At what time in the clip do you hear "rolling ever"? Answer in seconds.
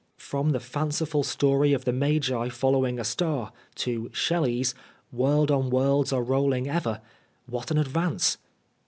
6.23-7.01